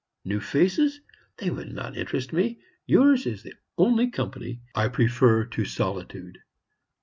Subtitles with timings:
[0.25, 0.99] New faces?
[1.37, 6.39] They would not interest me yours is the only company I prefer to solitude.